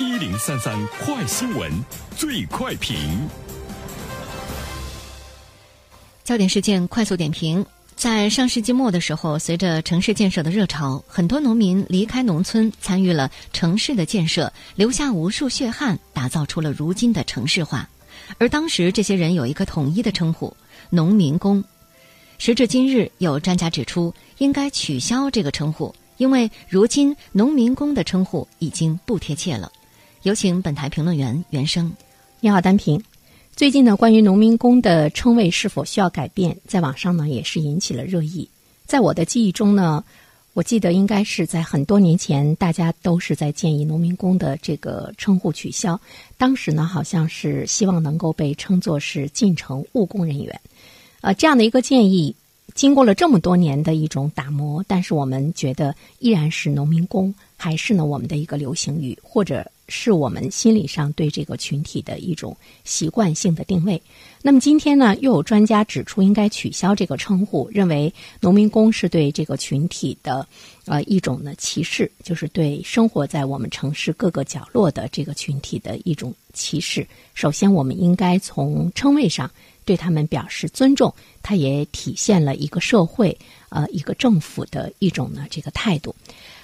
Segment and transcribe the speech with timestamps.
[0.00, 1.70] 一零三三快新闻，
[2.16, 2.96] 最快评。
[6.24, 17.86] 焦点事件快速点评：在上世纪末的时候，随着城市建设的热潮，很多农民离开农村，参与了城市的建设，留下无数血汗，打造出了如今的城市化。
[18.38, 20.56] 而当时，这些人有一个统一的称呼——
[20.88, 21.62] 农民工。
[22.38, 29.70] 时至今日，有专家指出，应该取消这个称呼，因为如今“农民工”的称呼已经不贴切了。
[30.22, 31.92] 有请本台评论员袁生。
[32.38, 33.02] 你好，单平。
[33.56, 38.48] 最近呢，关于农民工的称谓是否需要改变，在网上呢也是引起了热议。
[38.86, 40.04] 在我的记忆中呢，
[40.52, 46.00] 我记得应该是在很多年前，大家都是在建议农民工的这个称呼取消。
[46.38, 50.60] 当时呢，好像是希望能够被称作是进城务工人员。
[51.20, 52.32] 呃，这样的一个建议，
[52.74, 64.00] 经过了这么多年的一种打磨，但是我们觉得依然是农民工，还是呢我们的一个流行语，或者是我们心理上对这个群体的一种习惯性的定位。
[64.40, 70.46] 那么今天呢，又有专家指出应该取消这个称呼，认为农民工是对这个群体的
[70.86, 77.06] 呃一种呢歧视，就是对生活在我们城市各个角落的这个群体的一种歧视。
[77.34, 79.50] 首先，我们应该从称谓上。
[79.84, 83.36] 对他们表示尊重，它也体现了一个社会
[83.68, 86.14] 呃一个政府的一种呢这个态度，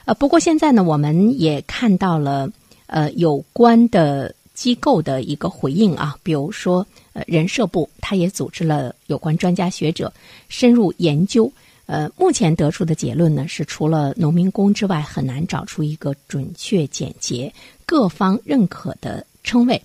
[0.04, 2.50] 呃不过现在呢我们也看到了
[2.86, 10.12] 呃有关的机构的一个回应啊，比如说呃人社部，它也组织了有关专家学者
[10.48, 11.50] 深入研究，
[11.86, 17.52] 呃目前得出的结论呢是除了农民工之外，很难找出一个准确简洁、
[17.84, 19.82] 各方认可的称谓，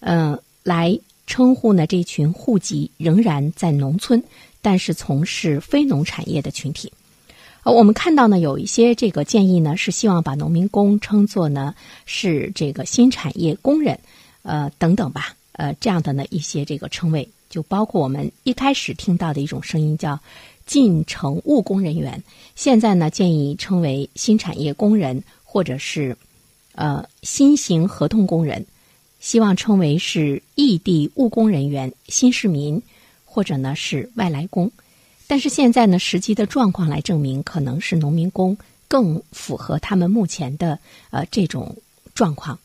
[0.00, 0.98] 嗯来。
[1.26, 1.86] 称呼呢？
[1.86, 4.22] 这群户籍仍然在农村，
[4.60, 6.92] 但是从事非农产业的群体。
[7.62, 13.98] 呃，我们看到呢，有一些这个建议呢，是希望把农民工称作呢是这个新产业工人，
[14.42, 20.20] 呃等等吧，呃这样的呢一些这个称谓，就包括我们一开始听到的一种声音叫
[20.66, 22.22] 进城务工人员，
[22.54, 26.14] 现在呢建议称为新产业工人，或者是
[26.74, 28.66] 呃新型合同工人。
[29.24, 32.82] 希望称为是异地务工人员、新市民，
[33.24, 34.70] 或者呢是外来工，
[35.26, 38.54] 但是现在呢，实际的状况来证明，可能是农民工
[38.86, 41.74] 更符合他们目前的呃这种
[42.14, 42.58] 状况。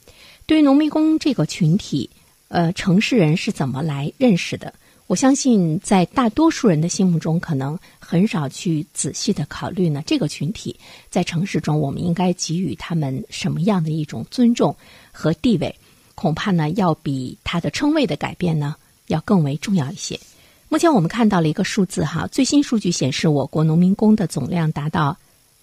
[0.45, 2.09] 对于农民工这个群体，
[2.49, 4.73] 呃，城市人是怎么来认识的？
[5.07, 10.03] 我相信，在大多数人的心目中，可能很少去仔细的考虑呢。
[10.05, 10.75] 这个群体
[11.09, 14.75] 在城市中，我们应该给予他们什么样的一种尊重
[15.13, 15.73] 和地位？
[16.19, 18.75] 恐怕呢，要比它的称谓的改变呢，
[19.07, 20.19] 要更为重要一些。
[20.67, 25.17] 目前我们看到了一个数字哈，最新数据显示，我国农民工的总量达到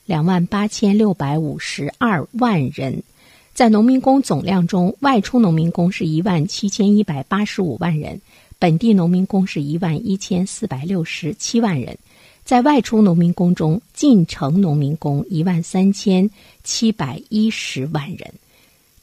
[0.06, 3.02] 两万八千六百五十二万人。
[3.52, 8.18] 在农民工总量中，外出农民工是一万七千一百八十五万人，
[8.58, 11.98] 本地农民工是一万一千四百六十七万人。
[12.46, 16.30] 在外出农民工中，进城农民工一万三千
[16.64, 18.32] 七百一十万人。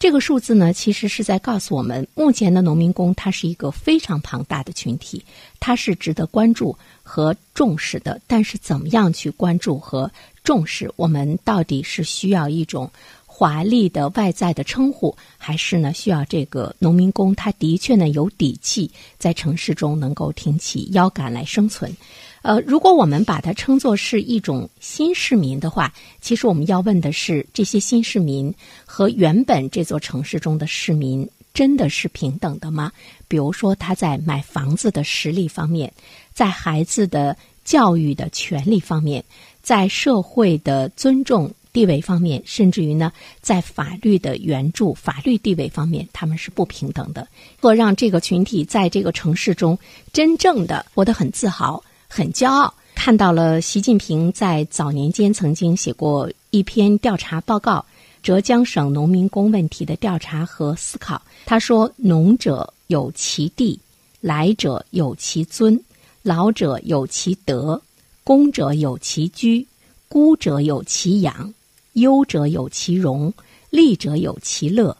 [0.03, 5.23] 这个数字呢，其实是在告诉我们，目前的农民工他是一个非常庞大的群体，
[5.61, 8.19] 他是值得关注和重视的。
[8.27, 10.11] 但是，怎么样去关注和
[10.43, 10.91] 重视？
[10.97, 12.91] 我们到底是需要一种
[13.25, 21.95] 华丽的外在的称呼，还是呢需要这个农民工他的确呢有底气，在城市中能够挺起腰杆来生存？
[22.43, 28.53] 呃，如果我们把它称作是一种新市民的话，其实我们要问的是：这些新市民
[28.85, 32.91] 和原本这座城市中的市民真的是平等的吗？
[33.29, 35.93] 比如说，他在买房子的实力方面，
[36.33, 39.23] 在孩子的教育的权利方面，
[39.61, 47.25] 在社会的尊重地位方面，甚至于呢，在法律的援助、法律地位方面，他们是不平等的。
[47.61, 49.79] 若让这个群体在这个城市中
[50.11, 51.81] 真正的活得很自豪。
[52.15, 57.83] 很骄傲，看到了习近平在早年间曾经写过一篇调查报告，
[58.21, 61.19] 浙江省农民工问题的调查和思考。
[61.47, 63.79] 他说：“农者有其地，
[64.21, 65.83] 来者有其尊，
[66.21, 67.81] 老者有其德，
[68.23, 69.65] 工者有其居，
[70.07, 71.51] 孤者有其养，
[71.93, 73.33] 忧者有其荣，
[73.71, 74.95] 利者有其乐，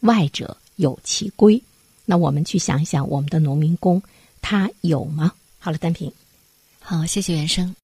[0.00, 1.62] 外者有其归。”
[2.04, 4.02] 那我们去想一想，我们的农民工
[4.42, 5.32] 他有吗？
[5.60, 6.10] 好了，单平。
[6.88, 7.74] 好，谢谢原生。